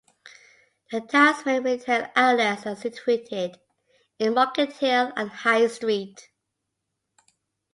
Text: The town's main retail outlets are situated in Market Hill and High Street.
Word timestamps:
The 0.91 1.01
town's 1.01 1.45
main 1.45 1.61
retail 1.61 2.07
outlets 2.15 2.65
are 2.65 2.75
situated 2.75 3.59
in 4.17 4.33
Market 4.33 4.73
Hill 4.77 5.13
and 5.15 5.29
High 5.29 5.67
Street. 5.67 6.27